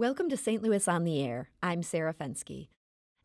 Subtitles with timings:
[0.00, 0.62] Welcome to St.
[0.62, 1.50] Louis on the Air.
[1.60, 2.68] I'm Sarah Fenske.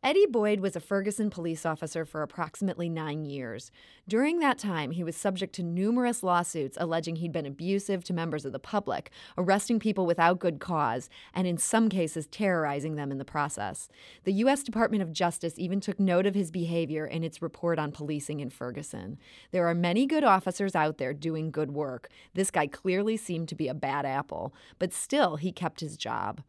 [0.02, 3.70] Eddie Boyd was a Ferguson police officer for approximately nine years.
[4.08, 8.44] During that time, he was subject to numerous lawsuits alleging he'd been abusive to members
[8.44, 13.18] of the public, arresting people without good cause, and in some cases, terrorizing them in
[13.18, 13.88] the process.
[14.24, 14.64] The U.S.
[14.64, 18.50] Department of Justice even took note of his behavior in its report on policing in
[18.50, 19.16] Ferguson.
[19.52, 22.08] There are many good officers out there doing good work.
[22.34, 26.42] This guy clearly seemed to be a bad apple, but still, he kept his job.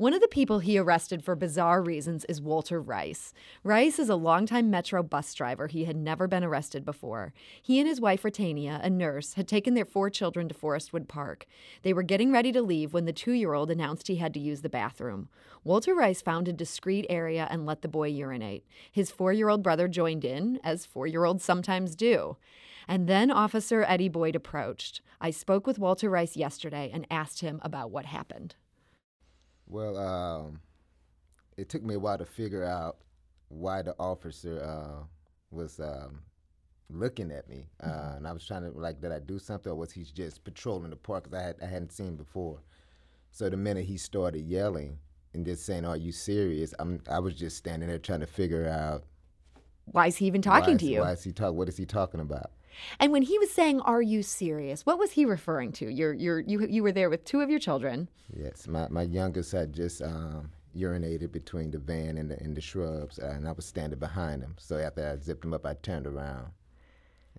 [0.00, 3.34] One of the people he arrested for bizarre reasons is Walter Rice.
[3.62, 5.66] Rice is a longtime Metro bus driver.
[5.66, 7.34] He had never been arrested before.
[7.60, 11.44] He and his wife, Retania, a nurse, had taken their four children to Forestwood Park.
[11.82, 14.40] They were getting ready to leave when the two year old announced he had to
[14.40, 15.28] use the bathroom.
[15.64, 18.64] Walter Rice found a discreet area and let the boy urinate.
[18.90, 22.38] His four year old brother joined in, as four year olds sometimes do.
[22.88, 25.02] And then Officer Eddie Boyd approached.
[25.20, 28.54] I spoke with Walter Rice yesterday and asked him about what happened.
[29.70, 30.60] Well, um,
[31.56, 32.98] it took me a while to figure out
[33.48, 35.04] why the officer uh,
[35.50, 36.22] was um,
[36.88, 38.16] looking at me, uh, mm-hmm.
[38.16, 40.90] and I was trying to like, did I do something, or was he just patrolling
[40.90, 41.24] the park?
[41.24, 42.60] Because I had I hadn't seen before.
[43.30, 44.98] So the minute he started yelling
[45.34, 48.68] and just saying, "Are you serious?" I'm I was just standing there trying to figure
[48.68, 49.04] out
[49.84, 51.00] why is he even talking to you?
[51.00, 51.54] Why is he talk?
[51.54, 52.52] What is he talking about?
[52.98, 55.88] And when he was saying, "Are you serious?" What was he referring to?
[55.90, 58.08] You're, you're, you, you were there with two of your children.
[58.34, 62.60] Yes, my, my youngest had just um, urinated between the van and the, and the
[62.60, 64.56] shrubs, uh, and I was standing behind him.
[64.58, 66.48] So after I zipped him up, I turned around.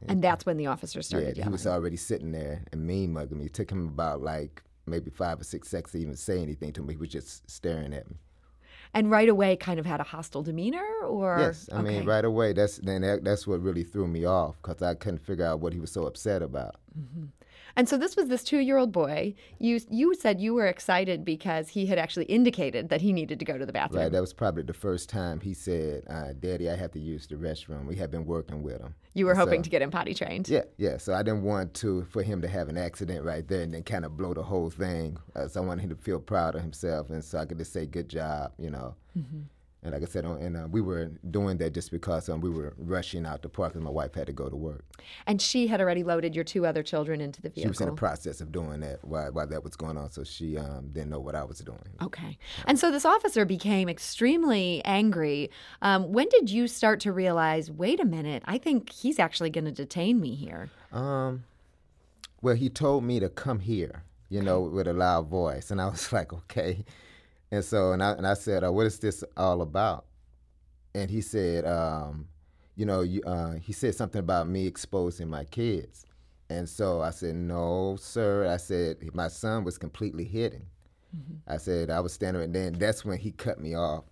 [0.07, 1.49] And that's when the officer started yeah, yelling.
[1.49, 3.45] he was already sitting there and mean mugging me.
[3.45, 6.81] It took him about like maybe five or six seconds to even say anything to
[6.81, 6.95] me.
[6.95, 8.17] He was just staring at me
[8.93, 11.99] and right away kind of had a hostile demeanor or yes i okay.
[11.99, 15.19] mean right away that's then that, that's what really threw me off because i couldn't
[15.19, 17.25] figure out what he was so upset about mm-hmm.
[17.75, 19.33] And so this was this two-year-old boy.
[19.59, 23.45] You you said you were excited because he had actually indicated that he needed to
[23.45, 24.03] go to the bathroom.
[24.03, 24.11] Right.
[24.11, 27.35] That was probably the first time he said, uh, "Daddy, I have to use the
[27.35, 28.95] restroom." We had been working with him.
[29.13, 30.47] You were hoping so, to get him potty trained.
[30.49, 30.97] Yeah, yeah.
[30.97, 33.83] So I didn't want to for him to have an accident right there and then
[33.83, 35.17] kind of blow the whole thing.
[35.35, 37.73] Uh, so I wanted him to feel proud of himself, and so I could just
[37.73, 38.95] say, "Good job," you know.
[39.17, 39.41] Mm-hmm.
[39.83, 42.75] And like I said, and uh, we were doing that just because um, we were
[42.77, 44.85] rushing out the park because my wife had to go to work.
[45.25, 47.63] And she had already loaded your two other children into the vehicle.
[47.63, 50.23] She was in the process of doing that while, while that was going on, so
[50.23, 51.79] she um, didn't know what I was doing.
[51.99, 52.37] Okay.
[52.65, 55.49] And so this officer became extremely angry.
[55.81, 59.65] Um, when did you start to realize, wait a minute, I think he's actually going
[59.65, 60.69] to detain me here?
[60.91, 61.45] Um,
[62.43, 65.87] well, he told me to come here, you know, with a loud voice, and I
[65.87, 66.85] was like, okay.
[67.51, 70.05] And so, and I, and I said, uh, what is this all about?
[70.95, 72.27] And he said, um,
[72.75, 76.05] you know, you, uh, he said something about me exposing my kids.
[76.49, 78.47] And so I said, no, sir.
[78.47, 80.65] I said, my son was completely hidden.
[81.15, 81.35] Mm-hmm.
[81.47, 84.05] I said, I was standing, and then that's when he cut me off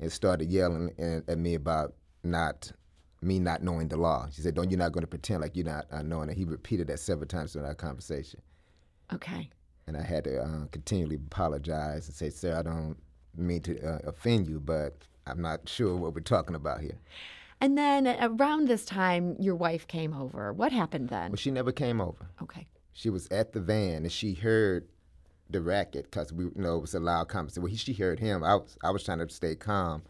[0.00, 0.90] and started yelling
[1.28, 2.72] at me about not
[3.22, 4.26] me not knowing the law.
[4.30, 6.44] She said, "Don't you're not going to pretend like you're not uh, knowing it." He
[6.44, 8.40] repeated that several times during our conversation.
[9.12, 9.50] Okay
[9.86, 12.96] and I had to uh, continually apologize and say, "Sir, I don't
[13.36, 16.98] mean to uh, offend you, but I'm not sure what we're talking about here."
[17.60, 20.52] And then around this time, your wife came over.
[20.52, 21.30] What happened then?
[21.30, 22.28] Well, she never came over.
[22.42, 22.66] Okay.
[22.92, 24.86] She was at the van and she heard
[25.48, 27.62] the racket because we you know it was a loud conversation.
[27.62, 28.42] Well, he, she heard him.
[28.42, 30.02] I was I was trying to stay calm,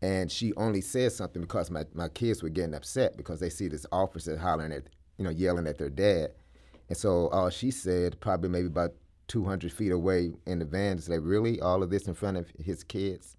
[0.00, 3.68] and she only said something because my, my kids were getting upset because they see
[3.68, 4.84] this officer hollering at
[5.18, 6.30] you know yelling at their dad,
[6.88, 8.92] and so all she said probably maybe about
[9.28, 11.60] 200 feet away in the van to say, Really?
[11.60, 13.36] All of this in front of his kids?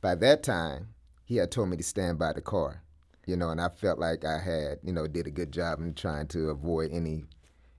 [0.00, 0.88] By that time,
[1.24, 2.82] he had told me to stand by the car,
[3.26, 5.94] you know, and I felt like I had, you know, did a good job in
[5.94, 7.24] trying to avoid any,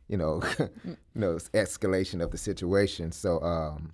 [0.08, 3.12] you know, you know, escalation of the situation.
[3.12, 3.94] So, um,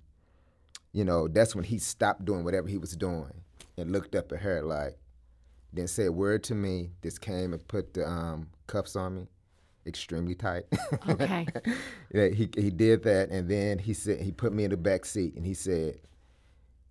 [0.92, 3.32] you know, that's when he stopped doing whatever he was doing
[3.76, 4.98] and looked up at her like,
[5.72, 9.28] didn't say a word to me, just came and put the um, cuffs on me
[9.86, 10.64] extremely tight.
[11.08, 11.46] Okay.
[12.14, 15.04] yeah, he he did that, and then he said he put me in the back
[15.04, 15.98] seat, and he said,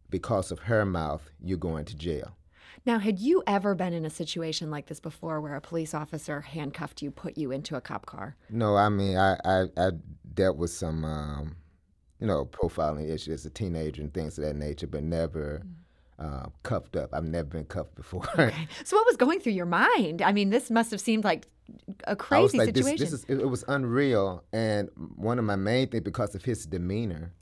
[0.10, 2.36] "Because of her mouth, you're going to jail."
[2.86, 6.42] Now, had you ever been in a situation like this before, where a police officer
[6.42, 8.36] handcuffed you, put you into a cop car?
[8.50, 9.92] No, I mean I I, I
[10.34, 11.04] dealt with some.
[11.06, 11.56] Um,
[12.20, 15.84] you know, profiling issues as a teenager and things of that nature, but never mm
[16.20, 17.10] uh, cuffed up.
[17.14, 18.28] I've never been cuffed before.
[18.38, 18.68] okay.
[18.84, 20.22] So what was going through your mind?
[20.22, 21.48] I mean, this must have seemed like
[22.06, 22.98] a crazy like, situation.
[22.98, 26.66] This, this is, it, was unreal, and one of my main things because of his
[26.66, 27.34] demeanor,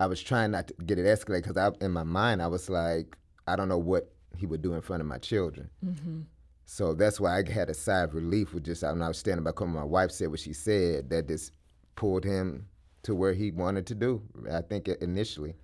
[0.00, 3.16] I was trying not to get it escalated because in my mind I was like,
[3.46, 5.70] I don't know what he would do in front of my children.
[5.84, 6.22] Mm-hmm.
[6.66, 9.44] So that's why I had a sigh of relief with just when I was standing
[9.44, 9.74] back home.
[9.74, 11.52] My wife said what she said that just
[11.94, 12.66] pulled him
[13.02, 14.22] to where he wanted to do.
[14.50, 15.54] I think initially.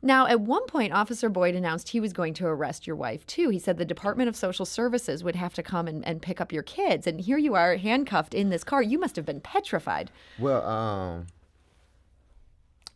[0.00, 3.48] Now, at one point, Officer Boyd announced he was going to arrest your wife, too.
[3.48, 6.52] He said the Department of Social Services would have to come and, and pick up
[6.52, 7.06] your kids.
[7.06, 8.80] And here you are, handcuffed in this car.
[8.80, 10.12] You must have been petrified.
[10.38, 11.26] Well, um,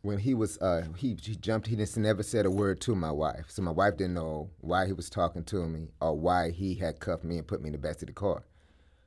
[0.03, 3.11] when he was, uh, he, he jumped, he just never said a word to my
[3.11, 3.47] wife.
[3.49, 7.01] So my wife didn't know why he was talking to me or why he had
[7.01, 8.45] cuffed me and put me in the back of the car.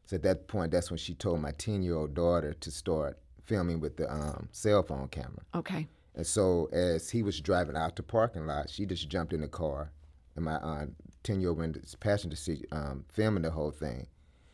[0.06, 3.18] So at that point, that's when she told my 10 year old daughter to start
[3.46, 5.42] filming with the um, cell phone camera.
[5.54, 5.88] Okay.
[6.16, 9.48] And so as he was driving out the parking lot, she just jumped in the
[9.48, 9.92] car,
[10.36, 10.88] and my
[11.24, 14.08] ten year old went the passenger seat, um, filming the whole thing.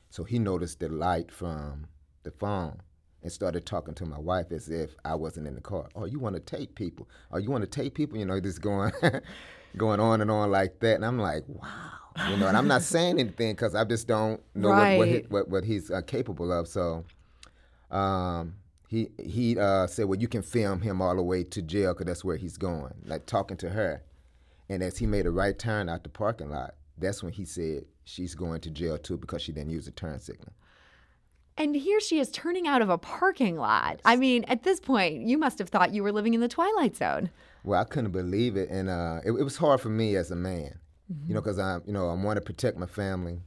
[0.09, 1.87] So he noticed the light from
[2.23, 2.81] the phone
[3.23, 5.87] and started talking to my wife as if I wasn't in the car.
[5.95, 7.07] Oh, you want to tape people?
[7.31, 8.17] Oh, you want to tape people?
[8.17, 8.91] You know, just going,
[9.77, 10.95] going on and on like that.
[10.95, 11.91] And I'm like, wow.
[12.29, 14.97] You know, and I'm not saying anything because I just don't know Right.
[14.97, 16.67] what, what, he, what what he's uh, capable of.
[16.67, 17.05] So,
[17.89, 18.55] um,
[18.91, 22.07] he he uh, said, well, you can film him all the way to jail because
[22.07, 24.03] that's where he's going, like talking to her.
[24.67, 27.85] And as he made a right turn out the parking lot, that's when he said
[28.03, 30.51] she's going to jail too because she didn't use a turn signal.
[31.55, 34.01] And here she is turning out of a parking lot.
[34.03, 36.97] I mean, at this point, you must have thought you were living in the Twilight
[36.97, 37.29] Zone.
[37.63, 40.35] Well, I couldn't believe it, and uh, it, it was hard for me as a
[40.35, 40.79] man,
[41.27, 43.39] you know, because I'm, you know, I want to protect my family,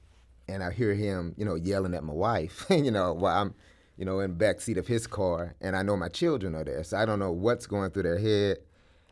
[0.49, 3.55] and I hear him, you know, yelling at my wife, you know, while I'm,
[3.96, 6.64] you know, in the back seat of his car, and I know my children are
[6.64, 8.58] there, so I don't know what's going through their head,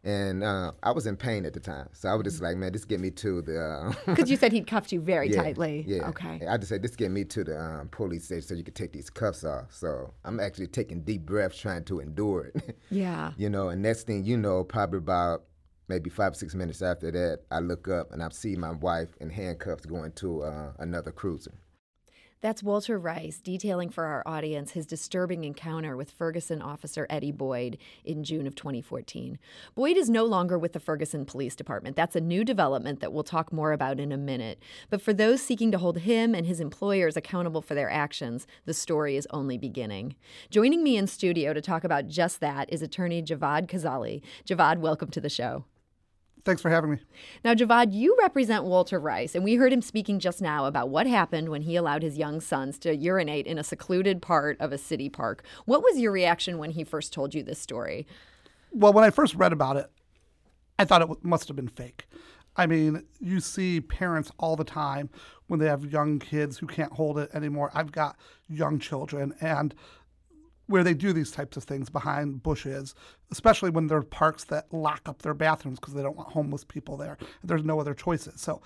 [0.05, 2.73] and uh, I was in pain at the time, so I was just like, man,
[2.73, 3.61] just get me to the.
[3.61, 5.85] Uh, Because you said he'd cuffed you very yeah, tightly.
[5.87, 6.09] Yeah.
[6.09, 6.41] Okay.
[6.49, 8.93] I just said, just get me to the um, police station so you can take
[8.93, 9.73] these cuffs off.
[9.73, 12.77] So I'm actually taking deep breaths, trying to endure it.
[12.91, 13.33] Yeah.
[13.37, 15.45] you know, and next thing you know, probably about
[15.89, 19.31] maybe five six minutes after that, I look up and I see my wife in
[19.31, 21.53] handcuffs going to uh, another cruiser.
[22.43, 27.79] That's Walter Rice detailing for our audience his disturbing encounter with Ferguson officer Eddie Boyd
[28.05, 29.39] in June of 2014.
[29.77, 31.95] Boyd is no longer with the Ferguson Police Department.
[31.95, 34.61] That's a new development that we'll talk more about in a minute.
[34.91, 38.75] But for those seeking to hold him and his employers accountable for their actions, the
[38.75, 40.17] story is only beginning.
[40.51, 44.21] Joining me in studio to talk about just that is attorney Javad Khazaeli.
[44.45, 45.65] Javad, welcome to the show.
[46.45, 46.99] Thanks for having me.
[47.45, 51.07] Now, Javad, you represent Walter Rice, and we heard him speaking just now about what
[51.07, 54.79] happened when he allowed his young sons to urinate in a secluded part of a
[54.79, 55.45] city park.
[55.67, 58.07] What was your reaction when he first told you this story?
[58.73, 59.87] Well, when I first read about it,
[60.79, 62.07] I thought it must have been fake.
[62.57, 65.11] I mean, you see parents all the time
[65.47, 67.71] when they have young kids who can't hold it anymore.
[67.73, 68.17] I've got
[68.49, 69.75] young children, and
[70.73, 72.95] where they do these types of things behind bushes,
[73.31, 76.65] especially when there are parks that lock up their bathrooms because they don't want homeless
[76.65, 77.19] people there.
[77.45, 78.41] There's no other choices.
[78.41, 78.63] So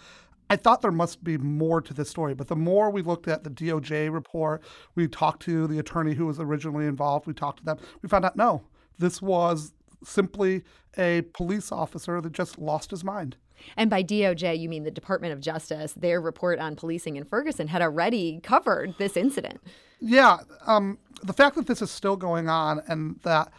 [0.48, 3.42] I thought there must be more to this story, but the more we looked at
[3.42, 4.62] the DOJ report,
[4.94, 8.24] we talked to the attorney who was originally involved, we talked to them, we found
[8.24, 8.62] out no,
[9.00, 9.74] this was
[10.04, 10.62] simply
[10.96, 13.36] a police officer that just lost his mind.
[13.76, 15.92] And by DOJ, you mean the Department of Justice.
[15.92, 19.60] Their report on policing in Ferguson had already covered this incident.
[20.00, 23.50] Yeah, um, the fact that this is still going on and that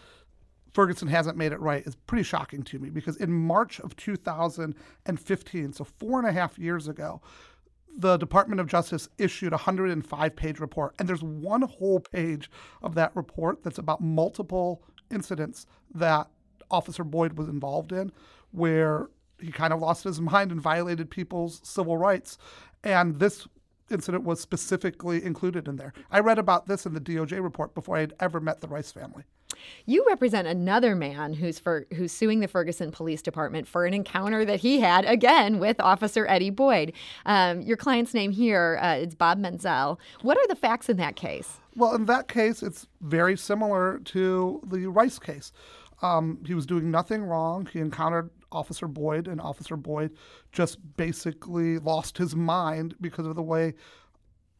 [0.74, 5.74] Ferguson hasn't made it right is pretty shocking to me because in March of 2015,
[5.74, 7.22] so four and a half years ago,
[7.98, 12.52] the Department of Justice issued a 105 page report, and there's one whole page
[12.84, 15.66] of that report that's about multiple incidents
[15.96, 16.28] that
[16.70, 18.12] Officer Boyd was involved in
[18.52, 22.38] where he kind of lost his mind and violated people's civil rights.
[22.84, 23.48] And this
[23.90, 25.94] incident was specifically included in there.
[26.12, 28.92] I read about this in the DOJ report before I had ever met the Rice
[28.92, 29.24] family.
[29.86, 34.46] You represent another man who's for who's suing the Ferguson Police Department for an encounter
[34.46, 36.94] that he had again with Officer Eddie Boyd.
[37.26, 40.00] Um, your client's name here uh, is Bob Menzel.
[40.22, 41.58] What are the facts in that case?
[41.76, 45.52] Well, in that case, it's very similar to the Rice case.
[46.02, 47.68] Um, he was doing nothing wrong.
[47.72, 50.12] He encountered Officer Boyd, and Officer Boyd
[50.52, 53.74] just basically lost his mind because of the way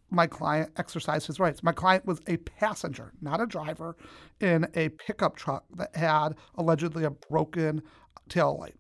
[0.10, 1.64] my client exercised his rights.
[1.64, 3.96] My client was a passenger, not a driver,
[4.40, 7.82] in a pickup truck that had allegedly a broken
[8.30, 8.76] tail light.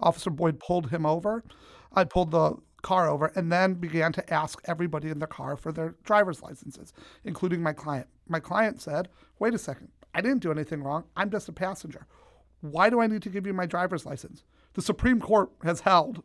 [0.00, 1.44] Officer Boyd pulled him over.
[1.92, 5.72] I pulled the car over and then began to ask everybody in the car for
[5.72, 6.92] their driver's licenses,
[7.24, 8.08] including my client.
[8.28, 11.04] My client said, Wait a second, I didn't do anything wrong.
[11.16, 12.06] I'm just a passenger.
[12.60, 14.44] Why do I need to give you my driver's license?
[14.74, 16.22] The Supreme Court has held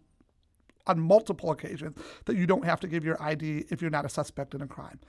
[0.85, 4.09] on multiple occasions that you don't have to give your ID if you're not a
[4.09, 4.99] suspect in a crime.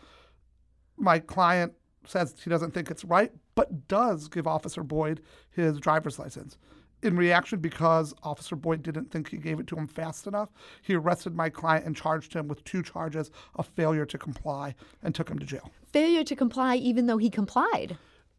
[0.96, 1.72] My client
[2.04, 6.58] says he doesn't think it's right, but does give Officer Boyd his driver's license.
[7.00, 10.48] In reaction, because Officer Boyd didn't think he gave it to him fast enough,
[10.82, 15.14] he arrested my client and charged him with two charges of failure to comply and
[15.14, 15.70] took him to jail.
[15.92, 17.96] Failure to comply, even though he complied.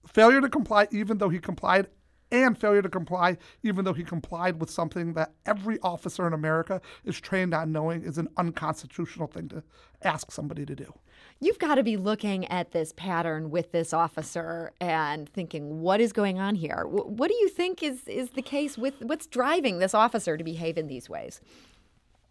[0.08, 1.88] Failure to comply, even though he complied,
[2.32, 6.82] and failure to comply, even though he complied with something that every officer in America
[7.04, 9.64] is trained on knowing is an unconstitutional thing to
[10.04, 10.94] ask somebody to do.
[11.42, 16.12] You've got to be looking at this pattern with this officer and thinking, what is
[16.14, 16.86] going on here?
[16.86, 20.78] What do you think is, is the case with what's driving this officer to behave
[20.78, 21.42] in these ways?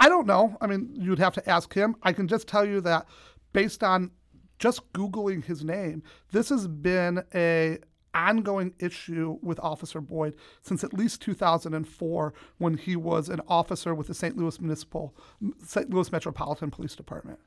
[0.01, 0.57] I don't know.
[0.61, 1.97] I mean, you'd have to ask him.
[2.03, 3.07] I can just tell you that
[3.53, 4.11] based on
[4.59, 6.03] just Googling his name,
[6.33, 7.79] this has been a
[8.19, 14.09] ongoing issue with Officer Boyd since at least 2004 when he was an officer with
[14.09, 14.37] the St.
[14.37, 15.15] Louis Municipal
[15.65, 15.91] St.
[15.91, 17.39] Louis Metropolitan Police Department.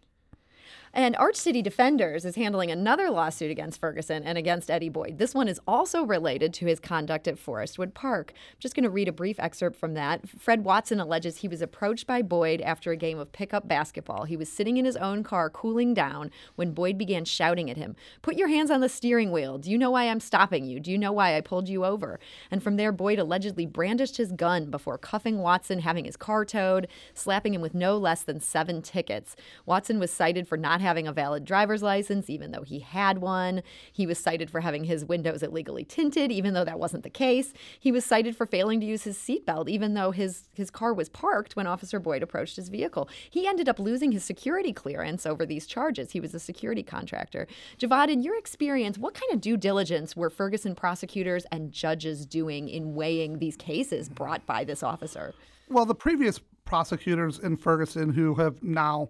[0.93, 5.19] And Arch City Defenders is handling another lawsuit against Ferguson and against Eddie Boyd.
[5.19, 8.33] This one is also related to his conduct at Forestwood Park.
[8.35, 10.27] I'm just going to read a brief excerpt from that.
[10.27, 14.25] Fred Watson alleges he was approached by Boyd after a game of pickup basketball.
[14.25, 17.95] He was sitting in his own car cooling down when Boyd began shouting at him,
[18.21, 19.57] Put your hands on the steering wheel.
[19.57, 20.81] Do you know why I'm stopping you?
[20.81, 22.19] Do you know why I pulled you over?
[22.49, 26.89] And from there, Boyd allegedly brandished his gun before cuffing Watson, having his car towed,
[27.13, 29.37] slapping him with no less than seven tickets.
[29.65, 33.63] Watson was cited for having a valid driver's license, even though he had one.
[33.91, 37.53] He was cited for having his windows illegally tinted, even though that wasn't the case.
[37.79, 41.09] He was cited for failing to use his seatbelt, even though his, his car was
[41.09, 43.09] parked when Officer Boyd approached his vehicle.
[43.29, 46.11] He ended up losing his security clearance over these charges.
[46.11, 47.47] He was a security contractor.
[47.79, 52.67] Javad, in your experience, what kind of due diligence were Ferguson prosecutors and judges doing
[52.67, 55.33] in weighing these cases brought by this officer?
[55.69, 59.09] Well, the previous prosecutors in Ferguson who have now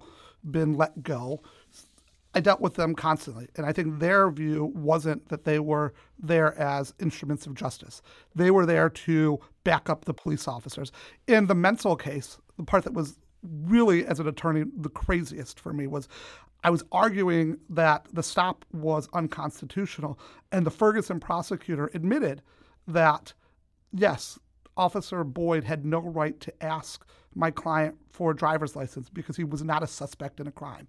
[0.50, 1.42] been let go
[2.34, 3.48] I dealt with them constantly.
[3.56, 8.02] And I think their view wasn't that they were there as instruments of justice.
[8.34, 10.92] They were there to back up the police officers.
[11.28, 15.74] In the Menzel case, the part that was really, as an attorney, the craziest for
[15.74, 16.08] me was
[16.64, 20.20] I was arguing that the stop was unconstitutional.
[20.52, 22.44] And the Ferguson prosecutor admitted
[22.88, 23.34] that,
[23.92, 24.40] yes,
[24.78, 29.44] Officer Boyd had no right to ask my client for a driver's license because he
[29.44, 30.88] was not a suspect in a crime.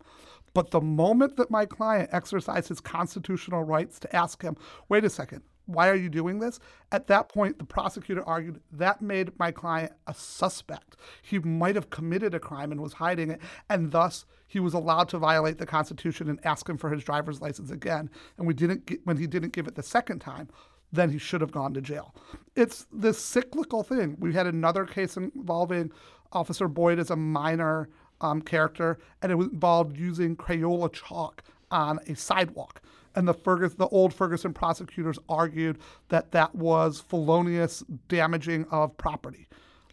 [0.55, 4.57] But the moment that my client exercised his constitutional rights to ask him,
[4.89, 6.59] wait a second, why are you doing this?
[6.91, 10.97] At that point, the prosecutor argued that made my client a suspect.
[11.23, 13.41] He might have committed a crime and was hiding it,
[13.71, 17.41] and thus he was allowed to violate the Constitution and ask him for his driver's
[17.41, 18.11] license again.
[18.37, 20.49] And we didn't get, when he didn't give it the second time,
[20.91, 22.15] then he should have gone to jail.
[22.55, 24.17] It's this cyclical thing.
[24.19, 25.91] We had another case involving
[26.33, 27.89] Officer Boyd as a minor
[28.23, 32.81] um, character, and it involved using Crayola chalk on a sidewalk.
[33.15, 39.49] And the Fergus, the old Ferguson prosecutors argued that that was felonious damaging of property.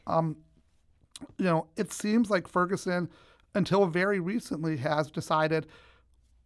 [0.07, 0.37] Um,
[1.37, 3.09] you know, it seems like Ferguson,
[3.55, 5.67] until very recently, has decided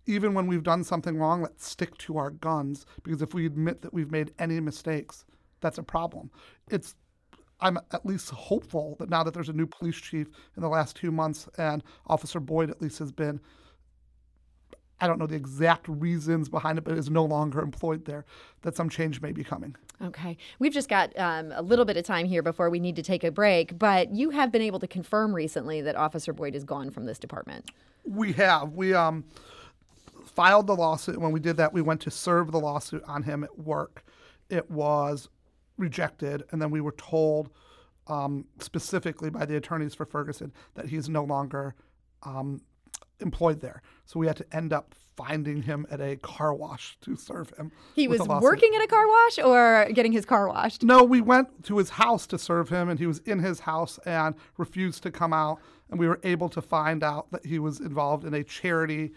[0.05, 3.81] even when we've done something wrong, let's stick to our guns because if we admit
[3.81, 5.25] that we've made any mistakes,
[5.61, 6.29] that's a problem.
[6.69, 6.95] It's
[7.63, 10.95] I'm at least hopeful that now that there's a new police chief in the last
[10.97, 13.39] two months and Officer Boyd at least has been,
[14.99, 18.25] I don't know the exact reasons behind it, but is no longer employed there,
[18.63, 19.75] that some change may be coming.
[20.03, 20.35] Okay.
[20.59, 23.23] We've just got um, a little bit of time here before we need to take
[23.23, 26.89] a break, but you have been able to confirm recently that Officer Boyd is gone
[26.89, 27.71] from this department.
[28.03, 28.73] We have.
[28.73, 29.23] We um,
[30.25, 31.17] filed the lawsuit.
[31.17, 34.03] When we did that, we went to serve the lawsuit on him at work.
[34.49, 35.29] It was
[35.77, 37.49] rejected, and then we were told
[38.07, 41.75] um, specifically by the attorneys for Ferguson that he's no longer
[42.23, 42.61] um,
[43.19, 43.81] employed there.
[44.05, 47.71] So we had to end up finding him at a car wash to serve him.
[47.95, 50.83] He was working at a car wash or getting his car washed?
[50.83, 53.99] No, we went to his house to serve him, and he was in his house
[54.05, 55.59] and refused to come out.
[55.89, 59.11] And we were able to find out that he was involved in a charity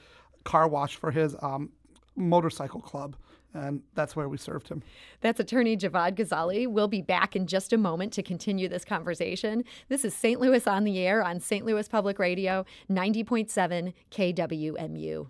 [0.45, 1.71] car wash for his um,
[2.15, 3.17] motorcycle club
[3.57, 4.83] and that's where we served him.
[5.21, 6.67] That's attorney Javad Khazaeli.
[6.67, 9.65] We'll be back in just a moment to continue this conversation.
[9.89, 10.41] This is St.
[10.41, 11.65] Louis on the Air on St.
[11.65, 15.29] Louis Public Radio, 90.7 KWMU.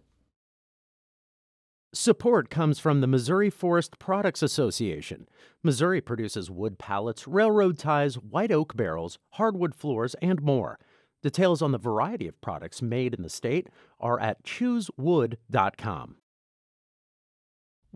[1.95, 5.26] Support comes from the Missouri Forest Products Association.
[5.62, 10.78] Missouri produces wood pallets, railroad ties, white oak barrels, hardwood floors, and more.
[11.23, 13.68] Details on the variety of products made in the state
[13.99, 16.16] are at choosewood.com.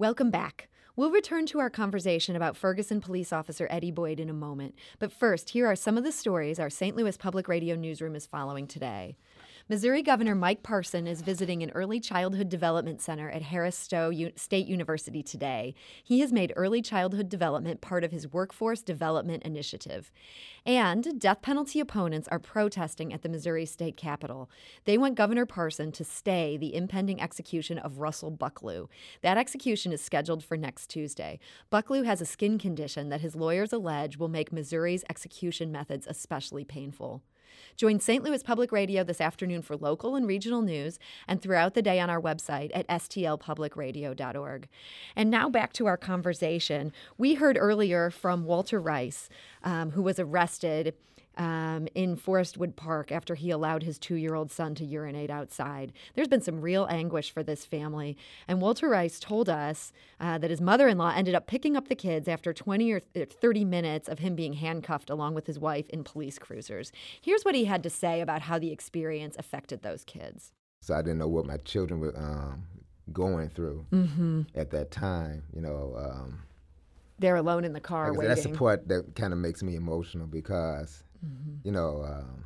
[0.00, 0.71] Welcome back.
[0.97, 4.75] We'll return to our conversation about Ferguson police officer Eddie Boyd in a moment.
[4.99, 6.97] But first, here are some of the stories our St.
[6.97, 9.19] Louis Public Radio newsroom is following today.
[9.70, 14.32] Missouri Governor Mike Parson is visiting an early childhood development center at Harris Stowe U-
[14.34, 15.76] State University today.
[16.02, 20.10] He has made early childhood development part of his workforce development initiative.
[20.66, 24.50] And death penalty opponents are protesting at the Missouri State Capitol.
[24.86, 28.88] They want Governor Parson to stay the impending execution of Russell Bucklew.
[29.22, 31.38] That execution is scheduled for next Tuesday.
[31.70, 36.64] Bucklew has a skin condition that his lawyers allege will make Missouri's execution methods especially
[36.64, 37.22] painful.
[37.76, 38.23] Join St.
[38.23, 42.11] Louis Public Radio this afternoon for local and regional news and throughout the day on
[42.11, 44.69] our website at stlpublicradio.org.
[45.16, 46.92] And now back to our conversation.
[47.19, 49.28] We heard earlier from Walter Rice,
[49.62, 50.95] um, who was arrested
[51.40, 55.90] um, in Forestwood Park after he allowed his two year old son to urinate outside.
[56.14, 58.18] There's been some real anguish for this family.
[58.47, 61.88] And Walter Rice told us uh, that his mother in law ended up picking up
[61.88, 65.88] the kids after 20 or 30 minutes of him being handcuffed along with his wife
[65.88, 66.92] in police cruisers.
[67.23, 70.52] Here's what he had to say about how the experience affected those kids.
[70.82, 72.64] So I didn't know what my children were um,
[73.14, 74.42] going through mm-hmm.
[74.54, 75.97] at that time, you know.
[75.99, 76.42] Um,
[77.18, 78.28] they're alone in the car like waiting.
[78.28, 81.56] That's the part that kind of makes me emotional because Mm-hmm.
[81.64, 82.44] You know, um,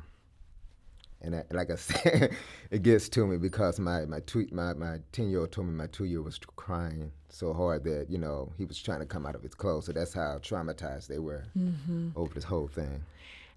[1.21, 2.35] and I, like I said,
[2.71, 5.73] it gets to me because my my two, my my ten year old told me
[5.73, 9.05] my two year old was crying so hard that you know he was trying to
[9.05, 9.85] come out of his clothes.
[9.85, 12.09] So that's how traumatized they were mm-hmm.
[12.15, 13.03] over this whole thing.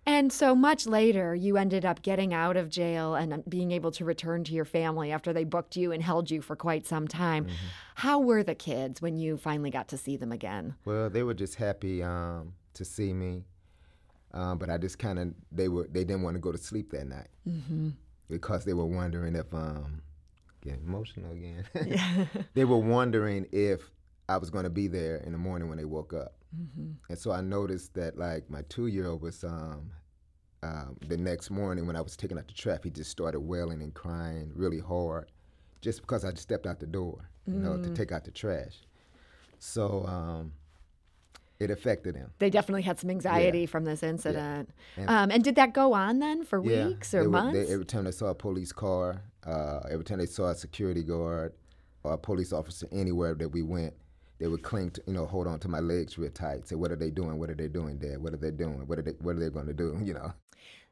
[0.08, 3.90] And so much later, you ended up getting out of jail and um, being able
[3.90, 7.06] to return to your family after they booked you and held you for quite some
[7.06, 7.44] time.
[7.44, 7.54] Mm-hmm.
[7.96, 10.76] How were the kids when you finally got to see them again?
[10.86, 13.44] Well, they were just happy um, to see me.
[14.34, 16.90] Um, but I just kind of they were they didn't want to go to sleep
[16.92, 17.90] that night mm-hmm.
[18.28, 20.02] because they were wondering if um
[20.62, 21.64] getting emotional again.
[22.54, 23.90] they were wondering if
[24.28, 26.92] I was going to be there in the morning when they woke up, mm-hmm.
[27.08, 29.90] and so I noticed that like my two year old was um,
[30.62, 33.82] um, the next morning when I was taking out the trap, he just started wailing
[33.82, 35.30] and crying really hard,
[35.80, 37.62] just because I just stepped out the door, you mm.
[37.62, 37.96] know, to mm.
[37.96, 38.74] take out the trash.
[39.58, 40.52] So um,
[41.60, 42.30] it affected him.
[42.38, 43.66] They definitely had some anxiety yeah.
[43.66, 44.70] from this incident.
[44.96, 45.00] Yeah.
[45.02, 47.58] And, um, and, did that go on then for yeah, weeks or months?
[47.58, 51.02] they, every time they saw a police car, uh, every time they saw a security
[51.02, 51.52] guard
[52.04, 53.94] or a police officer anywhere that we went,
[54.38, 56.68] they would cling to, you know, hold on to my legs real tight.
[56.68, 57.40] Say, "What are they doing?
[57.40, 58.22] What are they doing, Dad?
[58.22, 58.86] What are they doing?
[58.86, 59.12] What are they?
[59.20, 60.32] What are they going to do?" You know.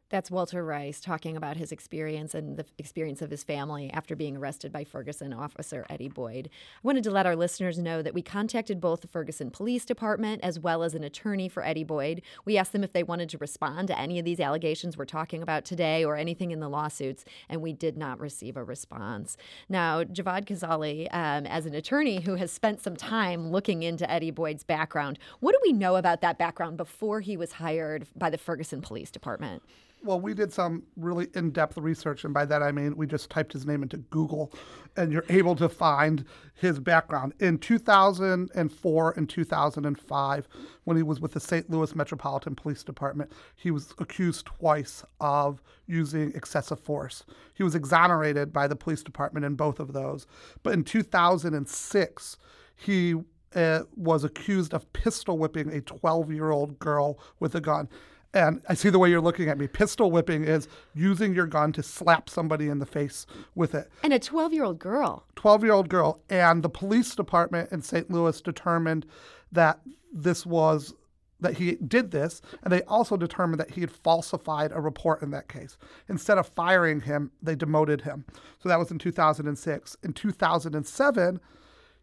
[0.09, 4.37] That's Walter Rice talking about his experience and the experience of his family after being
[4.37, 6.49] arrested by Ferguson officer Eddie Boyd.
[6.49, 10.45] I wanted to let our listeners know that we contacted both the Ferguson Police Department
[10.45, 12.23] as well as an attorney for Eddie Boyd.
[12.45, 15.43] We asked them if they wanted to respond to any of these allegations we're talking
[15.43, 19.37] about today or anything in the lawsuits, and we did not receive a response.
[19.69, 24.31] Now, Javad Khazaeli, um, as an attorney who has spent some time looking into Eddie
[24.31, 28.39] Boyd's background, what do we know about that background before he was hired by the
[28.39, 29.65] Ferguson Police Department?
[30.03, 33.31] Well, we did some really in depth research, and by that I mean we just
[33.31, 34.53] typed his name into Google,
[34.97, 37.35] and you're able to find his background.
[37.41, 40.49] In 2004 and 2005,
[40.85, 41.69] when he was with the St.
[41.71, 47.25] Louis Metropolitan Police Department, he was accused twice of using excessive force.
[47.55, 50.27] He was exonerated by the police department in both of those.
[50.63, 52.37] But in 2006,
[52.77, 53.15] he
[53.55, 57.89] uh, was accused of pistol whipping a 12 year old girl with a gun.
[58.37, 59.67] And I see the way you're looking at me.
[59.67, 63.91] Pistol whipping is using your gun to slap somebody in the face with it.
[64.03, 65.25] And a 12 year old girl.
[65.37, 66.21] 12 year old girl.
[66.29, 68.11] And the police department in St.
[68.11, 69.07] Louis determined
[69.53, 69.81] that
[70.13, 70.93] this was
[71.41, 75.31] that he did this, and they also determined that he had falsified a report in
[75.31, 75.77] that case.
[76.09, 78.25] Instead of firing him, they demoted him.
[78.59, 79.97] So that was in 2006.
[80.03, 81.41] In 2007,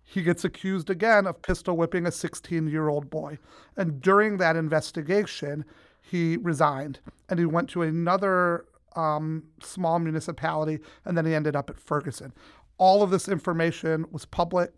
[0.03, 3.37] he gets accused again of pistol whipping a 16 year old boy.
[3.77, 5.65] And during that investigation,
[6.03, 11.69] he resigned and he went to another um, small municipality and then he ended up
[11.69, 12.33] at Ferguson.
[12.77, 14.71] All of this information was public.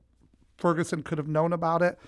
[0.58, 2.00] Ferguson could have known about it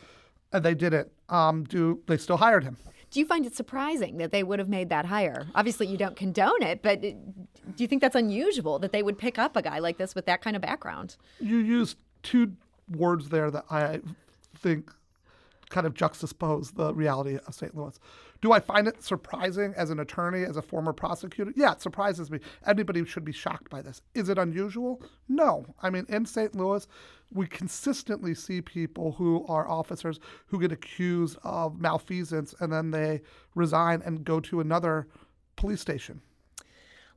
[0.53, 1.12] and they didn't.
[1.30, 2.77] Um, do they still hired him?
[3.10, 5.47] Do you find it surprising that they would have made that hire?
[5.56, 7.15] Obviously, you don't condone it, but do
[7.77, 10.41] you think that's unusual that they would pick up a guy like this with that
[10.41, 11.15] kind of background?
[11.39, 12.53] You used two
[12.91, 14.01] words there that I
[14.58, 14.91] think
[15.69, 17.75] kind of juxtapose the reality of St.
[17.75, 17.97] Louis.
[18.41, 21.52] Do I find it surprising as an attorney, as a former prosecutor?
[21.56, 22.39] Yeah, it surprises me.
[22.65, 24.02] Anybody should be shocked by this.
[24.13, 25.02] Is it unusual?
[25.28, 25.65] No.
[25.82, 26.56] I mean, in St.
[26.56, 26.88] Louis,
[27.34, 33.21] we consistently see people who are officers who get accused of malfeasance and then they
[33.56, 35.08] resign and go to another
[35.56, 36.21] police station.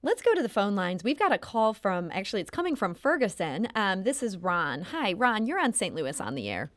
[0.03, 1.05] Let's go to the phone lines.
[1.05, 3.69] We've got a call from, actually, it's coming from Ferguson.
[3.75, 4.81] Um, this is Ron.
[4.83, 5.95] Hi, Ron, you're on St.
[5.95, 6.71] Louis on the air.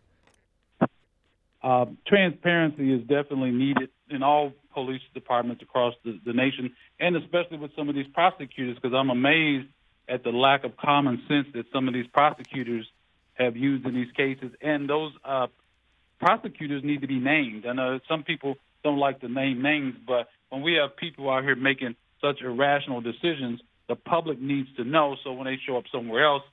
[1.64, 7.58] Uh, transparency is definitely needed in all police departments across the, the nation, and especially
[7.58, 9.68] with some of these prosecutors, because I'm amazed
[10.10, 12.86] at the lack of common sense that some of these prosecutors
[13.36, 15.48] have used in these cases, and those uh,
[16.20, 17.66] prosecutors need to be named.
[17.66, 21.44] I know some people don't like to name names, but when we have people out
[21.44, 25.16] here making such irrational decisions, the public needs to know.
[25.24, 26.44] So when they show up somewhere else,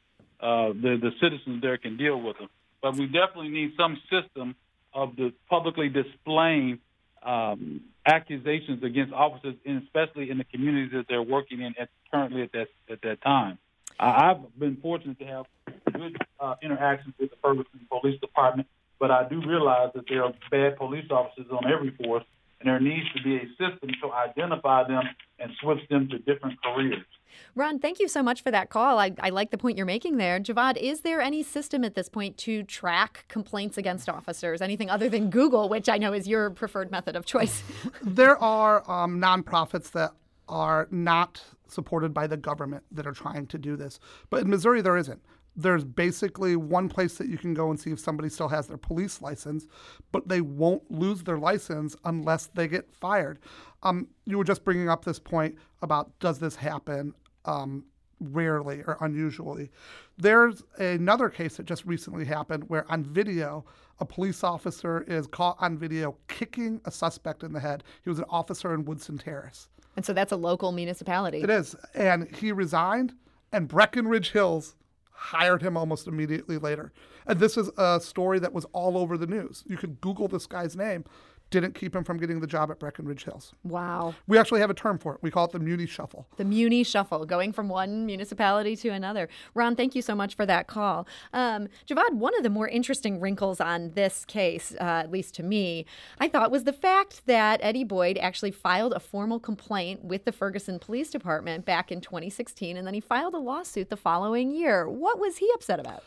[0.41, 2.49] uh, the the citizens there can deal with them.
[2.81, 4.55] But we definitely need some system
[4.93, 6.79] of the publicly displaying
[7.23, 12.43] um, accusations against officers, and especially in the communities that they're working in at, currently
[12.43, 13.59] at that at that time.
[13.99, 15.47] I've been fortunate to have
[15.93, 18.67] good uh, interactions with the Ferguson Police Department,
[18.99, 22.25] but I do realize that there are bad police officers on every force,
[22.61, 25.05] and there needs to be a system to identify them
[25.39, 27.05] and switch them to different careers.
[27.55, 28.99] Ron, thank you so much for that call.
[28.99, 30.41] I, I like the point you're making there.
[30.41, 34.61] Javad, is there any system at this point to track complaints against officers?
[34.61, 37.63] Anything other than Google, which I know is your preferred method of choice?
[38.03, 40.13] there are um, nonprofits that
[40.49, 44.01] are not supported by the government that are trying to do this.
[44.29, 45.23] But in Missouri, there isn't.
[45.57, 48.77] There's basically one place that you can go and see if somebody still has their
[48.77, 49.67] police license,
[50.13, 53.41] but they won't lose their license unless they get fired.
[53.83, 57.85] Um, you were just bringing up this point about does this happen um,
[58.21, 59.71] rarely or unusually.
[60.19, 63.65] There's another case that just recently happened where on video,
[63.99, 67.83] a police officer is caught on video kicking a suspect in the head.
[68.03, 69.69] He was an officer in Woodson Terrace.
[69.97, 71.43] And so that's a local municipality.
[71.43, 71.75] It is.
[71.95, 73.15] And he resigned,
[73.53, 74.77] and Breckenridge Hills
[75.21, 76.93] hired him almost immediately later.
[77.27, 79.63] And this is a story that was all over the news.
[79.67, 81.05] You could Google this guy's name
[81.51, 83.53] didn't keep him from getting the job at Breckenridge Hills.
[83.65, 84.15] Wow.
[84.27, 85.19] We actually have a term for it.
[85.23, 86.27] We call it the Muni Shuffle.
[86.37, 89.29] The Muni Shuffle, going from one municipality to another.
[89.55, 91.07] Ron, thank you so much for that call.
[91.33, 95.43] Um, Javad, one of the more interesting wrinkles on this case, uh, at least to
[95.43, 95.87] me,
[96.19, 100.33] I thought was the fact that Eddie Boyd actually filed a formal complaint with the
[100.33, 104.89] Ferguson Police Department back in 2016, and then he filed a lawsuit the following year.
[104.89, 106.05] What was he upset about?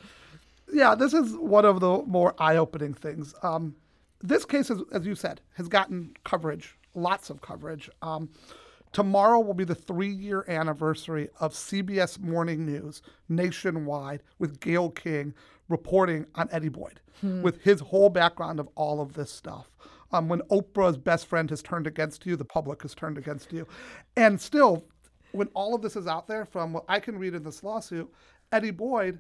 [0.72, 3.36] Yeah, this is one of the more eye opening things.
[3.44, 3.76] Um,
[4.24, 7.90] this case, is, as you said, has gotten coverage, lots of coverage.
[8.02, 8.30] Um,
[8.94, 15.34] tomorrow will be the three year anniversary of CBS Morning News nationwide with Gayle King
[15.68, 17.42] reporting on Eddie Boyd hmm.
[17.42, 19.68] with his whole background of all of this stuff.
[20.14, 23.68] Um, when Oprah's best friend has turned against you, the public has turned against you.
[24.16, 24.86] And still,
[25.32, 28.10] when all of this is out there from what I can read in this lawsuit,
[28.52, 29.20] Eddie Boyd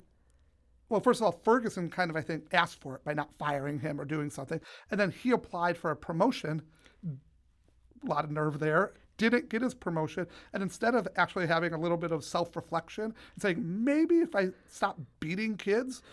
[0.94, 3.80] well, first of all, Ferguson kind of, I think, asked for it by not firing
[3.80, 4.62] him or doing something.
[4.92, 6.62] And then he applied for a promotion.
[7.04, 8.94] A lot of nerve there.
[9.18, 10.28] Didn't get his promotion.
[10.54, 14.36] And instead of actually having a little bit of self reflection and saying, maybe if
[14.36, 16.04] I stop beating kids,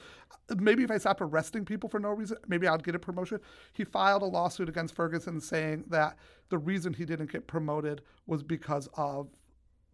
[0.57, 3.39] maybe if I stop arresting people for no reason, maybe I'll get a promotion.
[3.75, 6.17] He filed a lawsuit against Ferguson saying that
[6.49, 9.29] the reason he didn't get promoted was because of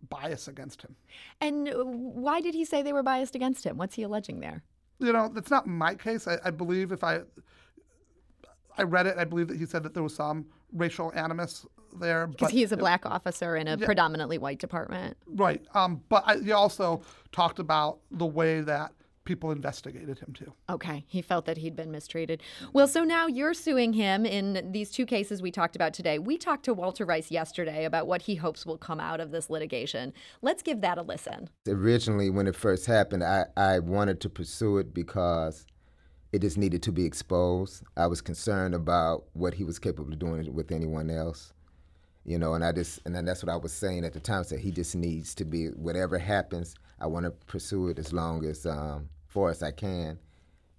[0.09, 0.95] bias against him.
[1.41, 3.79] And why did he say they were biased against him?
[3.79, 4.63] What's he alleging there?
[4.99, 6.27] You know, that's not my case.
[6.27, 7.21] I, I believe if I
[8.79, 11.67] I read it, I believe that he said that there was some racial animus
[11.99, 12.27] there.
[12.27, 15.17] Because he's is a black officer in a yeah, predominantly white department.
[15.27, 15.63] Right.
[15.75, 18.93] Um, but I, he also talked about the way that
[19.27, 20.53] people investigated him too.
[20.71, 22.43] Okay, he felt that he'd been mistreated.
[22.73, 26.19] Well, so now you're suing him in these two cases we talked about today.
[26.19, 29.51] We talked to Walter Rice yesterday about what he hopes will come out of this
[29.51, 30.15] litigation.
[30.41, 31.51] Let's give that a listen.
[31.69, 35.67] Originally, when it first happened, I, I wanted to pursue it because
[36.33, 37.83] it just needed to be exposed.
[37.97, 41.53] I was concerned about what he was capable of doing with anyone else
[42.27, 44.43] you know and i just and then that's what i was saying at the time
[44.43, 48.45] said he just needs to be whatever happens i want to pursue it as long
[48.45, 50.19] as um, far as I can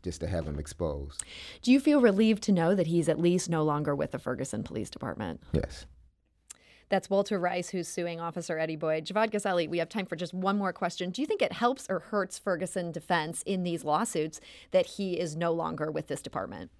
[0.02, 1.24] just to have him exposed.
[1.62, 4.63] Do you feel relieved to know that he's at least no longer with the Ferguson
[4.63, 5.43] Police Department?
[5.52, 5.86] Yes.
[6.89, 9.06] That's Walter Rice, who's suing Officer Eddie Boyd.
[9.06, 11.12] Javad Khazaeli, we have time for just one more question.
[11.12, 14.41] Do you think it helps or hurts Ferguson defense in these lawsuits
[14.72, 16.72] that he is no longer with this department?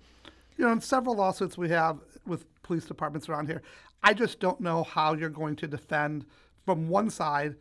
[0.58, 3.62] You know, in several lawsuits we have with police departments around here,
[4.02, 6.26] I just don't know how you're going to defend
[6.66, 7.56] from one side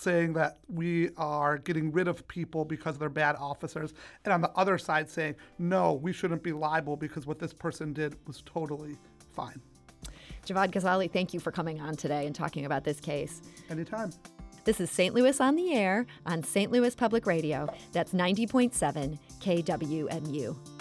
[0.00, 4.50] saying that we are getting rid of people because they're bad officers, and on the
[4.52, 8.96] other side saying, no, we shouldn't be liable because what this person did was totally
[9.34, 9.60] fine.
[10.46, 13.40] Javad Khazaeli, thank you for coming on today and talking about this case.
[13.70, 14.10] Anytime.
[14.64, 15.14] This is St.
[15.14, 16.72] Louis on the Air on St.
[16.72, 17.68] Louis Public Radio.
[17.92, 20.73] That's 90.7 KWMU.